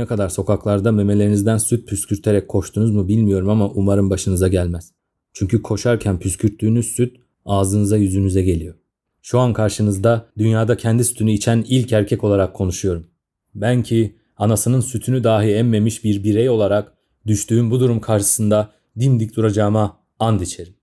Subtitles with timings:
[0.00, 4.92] Bugüne kadar sokaklarda memelerinizden süt püskürterek koştunuz mu bilmiyorum ama umarım başınıza gelmez.
[5.32, 8.74] Çünkü koşarken püskürttüğünüz süt ağzınıza yüzünüze geliyor.
[9.22, 13.06] Şu an karşınızda dünyada kendi sütünü içen ilk erkek olarak konuşuyorum.
[13.54, 16.92] Ben ki anasının sütünü dahi emmemiş bir birey olarak
[17.26, 20.74] düştüğüm bu durum karşısında dimdik duracağıma and içerim.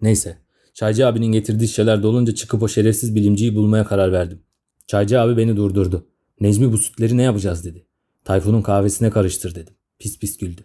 [0.00, 0.38] Neyse,
[0.74, 4.42] Çaycı abinin getirdiği şişeler dolunca çıkıp o şerefsiz bilimciyi bulmaya karar verdim.
[4.86, 6.06] Çaycı abi beni durdurdu.
[6.40, 7.85] Necmi bu sütleri ne yapacağız dedi.
[8.26, 9.74] Tayfun'un kahvesine karıştır dedim.
[9.98, 10.62] Pis pis güldü.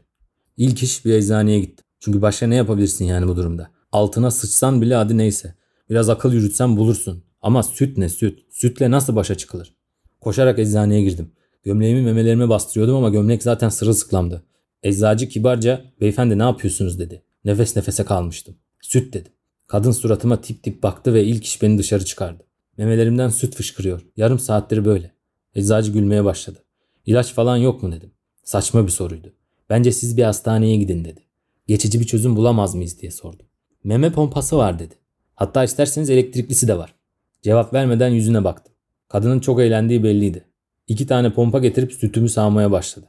[0.58, 1.86] İlk iş bir eczaneye gittim.
[2.00, 3.72] Çünkü başka ne yapabilirsin yani bu durumda?
[3.92, 5.56] Altına sıçsan bile hadi neyse.
[5.90, 7.24] Biraz akıl yürütsen bulursun.
[7.42, 8.40] Ama süt ne süt?
[8.50, 9.76] Sütle nasıl başa çıkılır?
[10.22, 11.32] Koşarak eczaneye girdim.
[11.64, 14.44] Gömleğimi memelerime bastırıyordum ama gömlek zaten sırılsıklamdı.
[14.84, 17.24] Eczacı kibarca beyefendi ne yapıyorsunuz dedi.
[17.46, 18.56] Nefes nefese kalmıştım.
[18.82, 19.32] Süt dedim.
[19.68, 22.44] Kadın suratıma tip tip baktı ve ilk iş beni dışarı çıkardı.
[22.78, 24.02] Memelerimden süt fışkırıyor.
[24.18, 25.16] Yarım saattir böyle.
[25.56, 26.60] Eczacı gülmeye başladı.
[27.06, 28.12] İlaç falan yok mu dedim.
[28.44, 29.34] Saçma bir soruydu.
[29.70, 31.22] Bence siz bir hastaneye gidin dedi.
[31.68, 33.46] Geçici bir çözüm bulamaz mıyız diye sordum.
[33.84, 34.94] Meme pompası var dedi.
[35.36, 36.96] Hatta isterseniz elektriklisi de var.
[37.42, 38.74] Cevap vermeden yüzüne baktım.
[39.08, 40.46] Kadının çok eğlendiği belliydi.
[40.88, 43.06] İki tane pompa getirip sütümü sağmaya başladı.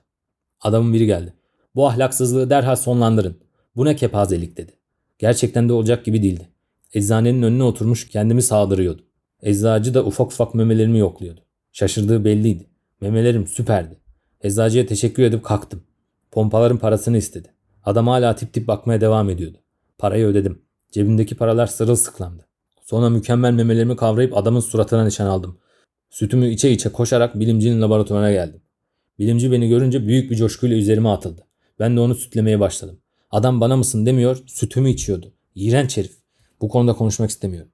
[0.60, 1.34] Adamın biri geldi.
[1.74, 3.36] Bu ahlaksızlığı derhal sonlandırın.
[3.76, 4.72] Bu ne kepazelik dedi.
[5.18, 6.48] Gerçekten de olacak gibi değildi.
[6.92, 9.02] Eczanenin önüne oturmuş kendimi sağdırıyordu.
[9.42, 11.40] Eczacı da ufak ufak memelerimi yokluyordu.
[11.72, 12.66] Şaşırdığı belliydi.
[13.03, 13.97] Memelerim süperdi.
[14.41, 15.83] Eczacıya teşekkür edip kalktım.
[16.31, 17.48] Pompaların parasını istedi.
[17.84, 19.59] Adam hala tip tip bakmaya devam ediyordu.
[19.98, 20.62] Parayı ödedim.
[20.92, 22.47] Cebimdeki paralar sırılsıklamdı.
[22.83, 25.59] Sonra mükemmel memelerimi kavrayıp adamın suratına nişan aldım.
[26.11, 28.61] Sütümü içe içe koşarak bilimcinin laboratuvarına geldim.
[29.19, 31.47] Bilimci beni görünce büyük bir coşkuyla üzerime atıldı.
[31.78, 32.99] Ben de onu sütlemeye başladım.
[33.31, 35.32] Adam bana mısın demiyor, sütümü içiyordu.
[35.55, 36.16] İğrenç herif.
[36.60, 37.71] Bu konuda konuşmak istemiyorum.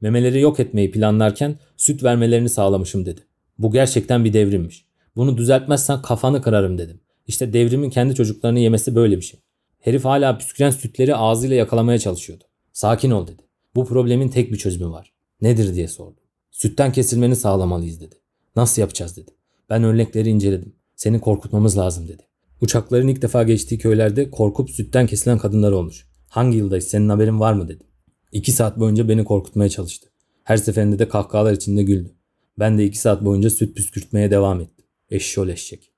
[0.00, 3.27] Memeleri yok etmeyi planlarken süt vermelerini sağlamışım dedi.
[3.58, 4.84] Bu gerçekten bir devrimmiş.
[5.16, 7.00] Bunu düzeltmezsen kafanı kırarım dedim.
[7.26, 9.40] İşte devrimin kendi çocuklarını yemesi böyle bir şey.
[9.80, 12.44] Herif hala püsküren sütleri ağzıyla yakalamaya çalışıyordu.
[12.72, 13.42] Sakin ol dedi.
[13.74, 15.12] Bu problemin tek bir çözümü var.
[15.40, 16.20] Nedir diye sordu.
[16.50, 18.14] Sütten kesilmeni sağlamalıyız dedi.
[18.56, 19.30] Nasıl yapacağız dedi.
[19.70, 20.74] Ben örnekleri inceledim.
[20.96, 22.22] Seni korkutmamız lazım dedi.
[22.60, 26.08] Uçakların ilk defa geçtiği köylerde korkup sütten kesilen kadınlar olmuş.
[26.28, 27.84] Hangi yıldayız senin haberin var mı dedi.
[28.32, 30.08] İki saat boyunca beni korkutmaya çalıştı.
[30.44, 32.17] Her seferinde de kahkahalar içinde güldü.
[32.58, 34.84] Ben de iki saat boyunca süt püskürtmeye devam ettim.
[35.10, 35.92] Eşşol eşek.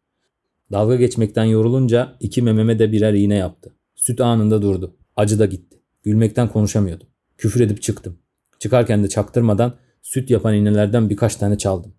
[0.73, 3.75] Dalga geçmekten yorulunca iki mememe de birer iğne yaptı.
[3.95, 4.97] Süt anında durdu.
[5.17, 5.81] Acı da gitti.
[6.03, 7.07] Gülmekten konuşamıyordum.
[7.39, 8.19] Küfür edip çıktım.
[8.59, 11.95] Çıkarken de çaktırmadan süt yapan iğnelerden birkaç tane çaldım.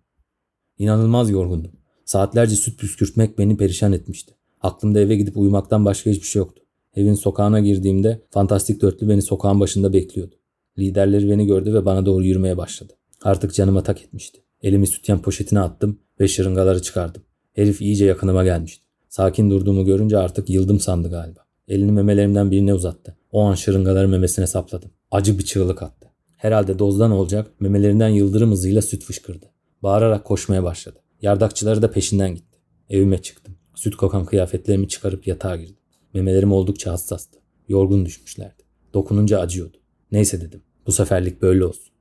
[0.78, 1.72] İnanılmaz yorgundum.
[2.04, 4.34] Saatlerce süt püskürtmek beni perişan etmişti.
[4.60, 6.62] Aklımda eve gidip uyumaktan başka hiçbir şey yoktu.
[6.96, 10.34] Evin sokağına girdiğimde fantastik dörtlü beni sokağın başında bekliyordu.
[10.78, 12.92] Liderleri beni gördü ve bana doğru yürümeye başladı.
[13.22, 14.42] Artık canıma tak etmişti.
[14.62, 17.22] Elimi sütyen poşetine attım ve şırıngaları çıkardım.
[17.52, 18.84] Herif iyice yakınıma gelmişti.
[19.08, 21.40] Sakin durduğumu görünce artık yıldım sandı galiba.
[21.68, 23.16] Elini memelerimden birine uzattı.
[23.32, 24.90] O an şırıngaları memesine sapladım.
[25.10, 26.08] Acı bir çığlık attı.
[26.36, 29.46] Herhalde dozdan olacak memelerinden yıldırım hızıyla süt fışkırdı.
[29.82, 30.98] Bağırarak koşmaya başladı.
[31.22, 32.58] Yardakçıları da peşinden gitti.
[32.90, 33.54] Evime çıktım.
[33.74, 35.76] Süt kokan kıyafetlerimi çıkarıp yatağa girdim.
[36.14, 37.38] Memelerim oldukça hassastı.
[37.68, 38.62] Yorgun düşmüşlerdi.
[38.94, 39.76] Dokununca acıyordu.
[40.12, 40.62] Neyse dedim.
[40.86, 41.92] Bu seferlik böyle olsun.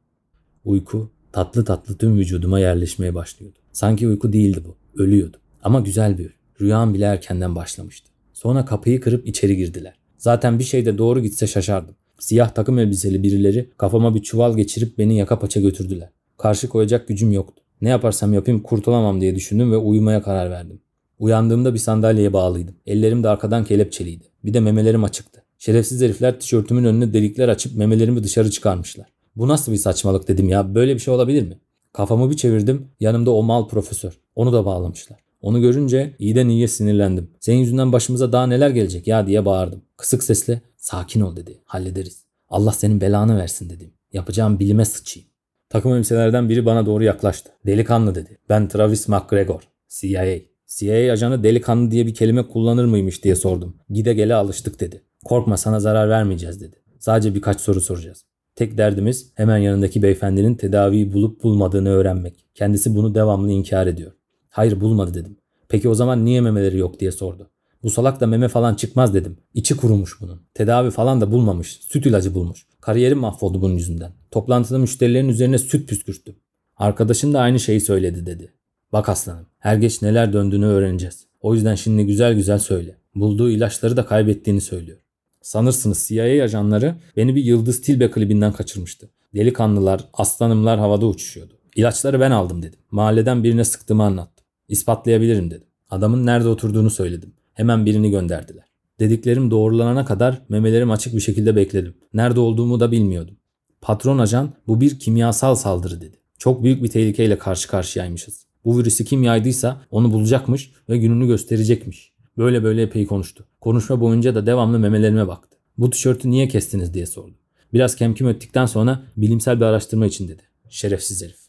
[0.65, 3.59] Uyku tatlı tatlı tüm vücuduma yerleşmeye başlıyordu.
[3.71, 5.01] Sanki uyku değildi bu.
[5.01, 5.37] Ölüyordu.
[5.63, 6.33] Ama güzel bir.
[6.61, 8.09] Rüyam bile erkenden başlamıştı.
[8.33, 9.93] Sonra kapıyı kırıp içeri girdiler.
[10.17, 11.95] Zaten bir şeyde doğru gitse şaşardım.
[12.19, 16.09] Siyah takım elbiseli birileri kafama bir çuval geçirip beni yaka paça götürdüler.
[16.37, 17.63] Karşı koyacak gücüm yoktu.
[17.81, 20.81] Ne yaparsam yapayım kurtulamam diye düşündüm ve uyumaya karar verdim.
[21.19, 22.75] Uyandığımda bir sandalyeye bağlıydım.
[22.85, 24.23] Ellerim de arkadan kelepçeliydi.
[24.43, 25.43] Bir de memelerim açıktı.
[25.57, 29.07] Şerefsiz herifler tişörtümün önüne delikler açıp memelerimi dışarı çıkarmışlar.
[29.35, 30.75] Bu nasıl bir saçmalık dedim ya.
[30.75, 31.59] Böyle bir şey olabilir mi?
[31.93, 32.87] Kafamı bir çevirdim.
[32.99, 34.19] Yanımda o mal profesör.
[34.35, 35.19] Onu da bağlamışlar.
[35.41, 37.29] Onu görünce iyiden iyiye sinirlendim.
[37.39, 39.81] Senin yüzünden başımıza daha neler gelecek ya diye bağırdım.
[39.97, 41.61] Kısık sesle sakin ol dedi.
[41.65, 42.25] Hallederiz.
[42.49, 43.93] Allah senin belanı versin dedim.
[44.13, 45.29] Yapacağım bilime sıçayım.
[45.69, 47.51] Takım elbiselerden biri bana doğru yaklaştı.
[47.65, 48.37] Delikanlı dedi.
[48.49, 49.61] Ben Travis McGregor.
[49.89, 50.37] CIA.
[50.67, 53.75] CIA ajanı delikanlı diye bir kelime kullanır mıymış diye sordum.
[53.89, 55.01] Gide gele alıştık dedi.
[55.25, 56.75] Korkma sana zarar vermeyeceğiz dedi.
[56.99, 58.25] Sadece birkaç soru soracağız.
[58.61, 62.45] Tek derdimiz hemen yanındaki beyefendinin tedaviyi bulup bulmadığını öğrenmek.
[62.55, 64.11] Kendisi bunu devamlı inkar ediyor.
[64.49, 65.37] Hayır bulmadı dedim.
[65.69, 67.49] Peki o zaman niye memeleri yok diye sordu.
[67.83, 69.37] Bu salak da meme falan çıkmaz dedim.
[69.53, 70.41] İçi kurumuş bunun.
[70.53, 71.79] Tedavi falan da bulmamış.
[71.89, 72.65] Süt ilacı bulmuş.
[72.81, 74.11] Kariyerim mahvoldu bunun yüzünden.
[74.31, 76.35] Toplantıda müşterilerin üzerine süt püskürttüm.
[76.77, 78.53] Arkadaşın da aynı şeyi söyledi dedi.
[78.93, 81.27] Bak aslanım her geç neler döndüğünü öğreneceğiz.
[81.41, 82.97] O yüzden şimdi güzel güzel söyle.
[83.15, 84.97] Bulduğu ilaçları da kaybettiğini söylüyor.
[85.41, 89.09] Sanırsınız CIA ajanları beni bir Yıldız Tilbe klibinden kaçırmıştı.
[89.35, 91.53] Delikanlılar, aslanımlar havada uçuşuyordu.
[91.75, 92.79] İlaçları ben aldım dedim.
[92.91, 94.45] Mahalleden birine sıktığımı anlattım.
[94.67, 95.67] İspatlayabilirim dedim.
[95.89, 97.33] Adamın nerede oturduğunu söyledim.
[97.53, 98.65] Hemen birini gönderdiler.
[98.99, 101.93] Dediklerim doğrulanana kadar memelerim açık bir şekilde bekledim.
[102.13, 103.37] Nerede olduğumu da bilmiyordum.
[103.81, 106.17] Patron ajan bu bir kimyasal saldırı dedi.
[106.37, 108.45] Çok büyük bir tehlikeyle karşı karşıyaymışız.
[108.65, 112.13] Bu virüsü kim yaydıysa onu bulacakmış ve gününü gösterecekmiş.
[112.37, 113.47] Böyle böyle epey konuştu.
[113.61, 115.57] Konuşma boyunca da devamlı memelerime baktı.
[115.77, 117.35] Bu tişörtü niye kestiniz diye sordu.
[117.73, 120.41] Biraz kemkim öttükten sonra bilimsel bir araştırma için dedi.
[120.69, 121.39] Şerefsiz herif.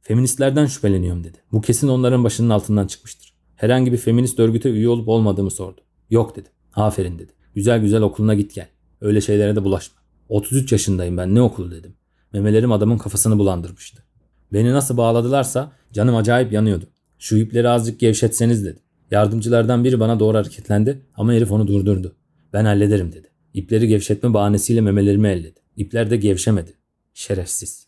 [0.00, 1.38] Feministlerden şüpheleniyorum dedi.
[1.52, 3.34] Bu kesin onların başının altından çıkmıştır.
[3.56, 5.80] Herhangi bir feminist örgüte üye olup olmadığımı sordu.
[6.10, 6.48] Yok dedi.
[6.74, 7.32] Aferin dedi.
[7.54, 8.68] Güzel güzel okuluna git gel.
[9.00, 10.00] Öyle şeylere de bulaşma.
[10.28, 11.94] 33 yaşındayım ben ne okulu dedim.
[12.32, 14.02] Memelerim adamın kafasını bulandırmıştı.
[14.52, 16.84] Beni nasıl bağladılarsa canım acayip yanıyordu.
[17.18, 18.80] Şu ipleri azıcık gevşetseniz dedi.
[19.10, 22.16] Yardımcılardan biri bana doğru hareketlendi ama herif onu durdurdu.
[22.52, 23.28] Ben hallederim dedi.
[23.54, 25.60] İpleri gevşetme bahanesiyle memelerimi elledi.
[25.76, 26.72] İpler de gevşemedi.
[27.14, 27.86] Şerefsiz.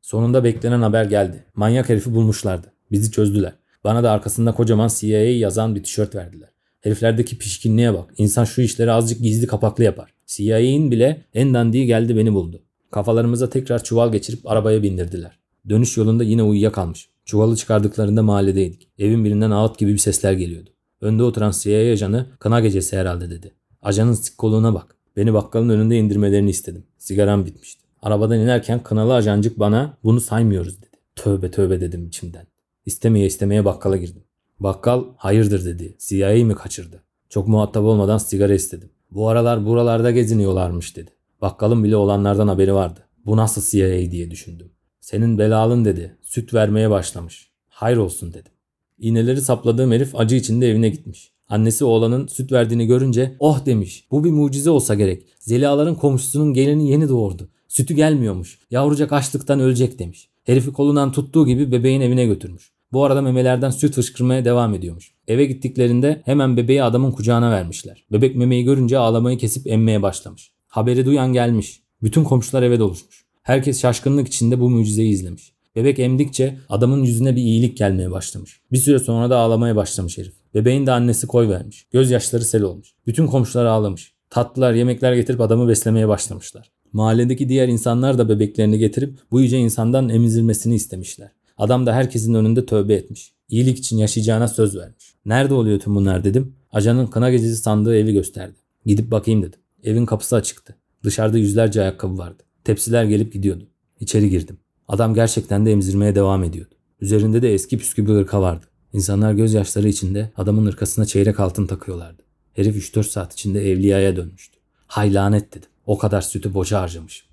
[0.00, 1.44] Sonunda beklenen haber geldi.
[1.54, 2.72] Manyak herifi bulmuşlardı.
[2.90, 3.52] Bizi çözdüler.
[3.84, 6.48] Bana da arkasında kocaman CIA yazan bir tişört verdiler.
[6.80, 8.14] Heriflerdeki pişkinliğe bak.
[8.18, 10.14] İnsan şu işleri azıcık gizli kapaklı yapar.
[10.26, 12.62] CIA'in bile en dandiği geldi beni buldu.
[12.90, 15.38] Kafalarımıza tekrar çuval geçirip arabaya bindirdiler.
[15.68, 17.08] Dönüş yolunda yine uyuyakalmış.
[17.24, 18.88] Çuvalı çıkardıklarında mahalledeydik.
[18.98, 20.70] Evin birinden ağıt gibi bir sesler geliyordu.
[21.00, 23.54] Önde oturan CIA ajanı kına gecesi herhalde dedi.
[23.82, 24.96] Ajanın sik koluğuna bak.
[25.16, 26.84] Beni bakkalın önünde indirmelerini istedim.
[26.98, 27.82] Sigaram bitmişti.
[28.02, 30.90] Arabadan inerken kınalı ajancık bana bunu saymıyoruz dedi.
[31.16, 32.46] Tövbe tövbe dedim içimden.
[32.86, 34.22] İstemeye istemeye bakkala girdim.
[34.60, 35.96] Bakkal hayırdır dedi.
[35.98, 37.02] CIA'yı mi kaçırdı?
[37.28, 38.90] Çok muhatap olmadan sigara istedim.
[39.10, 41.10] Bu aralar buralarda geziniyorlarmış dedi.
[41.40, 43.00] Bakkalın bile olanlardan haberi vardı.
[43.26, 44.70] Bu nasıl CIA diye düşündüm.
[45.00, 46.16] Senin belalın dedi.
[46.32, 47.50] Süt vermeye başlamış.
[47.68, 48.52] Hayır olsun dedim.
[48.98, 51.32] İğneleri sapladığım herif acı içinde evine gitmiş.
[51.48, 54.06] Annesi oğlanın süt verdiğini görünce oh demiş.
[54.10, 55.26] Bu bir mucize olsa gerek.
[55.38, 57.48] Zeliaların komşusunun gelini yeni doğurdu.
[57.68, 58.58] Sütü gelmiyormuş.
[58.70, 60.28] Yavrucak açlıktan ölecek demiş.
[60.44, 62.72] Herifi kolundan tuttuğu gibi bebeğin evine götürmüş.
[62.92, 65.14] Bu arada memelerden süt fışkırmaya devam ediyormuş.
[65.28, 68.04] Eve gittiklerinde hemen bebeği adamın kucağına vermişler.
[68.12, 70.52] Bebek memeyi görünce ağlamayı kesip emmeye başlamış.
[70.68, 71.82] Haberi duyan gelmiş.
[72.02, 73.24] Bütün komşular eve doluşmuş.
[73.42, 75.52] Herkes şaşkınlık içinde bu mucizeyi izlemiş.
[75.76, 78.60] Bebek emdikçe adamın yüzüne bir iyilik gelmeye başlamış.
[78.72, 80.32] Bir süre sonra da ağlamaya başlamış herif.
[80.54, 81.86] Bebeğin de annesi koy vermiş.
[81.92, 82.88] Gözyaşları sel olmuş.
[83.06, 84.12] Bütün komşular ağlamış.
[84.30, 86.70] Tatlılar, yemekler getirip adamı beslemeye başlamışlar.
[86.92, 91.30] Mahalledeki diğer insanlar da bebeklerini getirip bu yüce insandan emzirmesini istemişler.
[91.58, 93.32] Adam da herkesin önünde tövbe etmiş.
[93.48, 95.14] İyilik için yaşayacağına söz vermiş.
[95.26, 96.54] Nerede oluyor tüm bunlar dedim.
[96.72, 98.56] Ajanın kına gecesi sandığı evi gösterdi.
[98.86, 99.60] Gidip bakayım dedim.
[99.84, 100.76] Evin kapısı açıktı.
[101.04, 102.42] Dışarıda yüzlerce ayakkabı vardı.
[102.64, 103.68] Tepsiler gelip gidiyordu.
[104.00, 104.58] İçeri girdim.
[104.88, 106.74] Adam gerçekten de emzirmeye devam ediyordu.
[107.00, 108.66] Üzerinde de eski püskü bir ırka vardı.
[108.92, 112.22] İnsanlar gözyaşları içinde adamın ırkasına çeyrek altın takıyorlardı.
[112.52, 114.58] Herif 3-4 saat içinde evliyaya dönmüştü.
[114.86, 115.68] Hay lanet dedim.
[115.86, 117.31] O kadar sütü boşa harcamışım.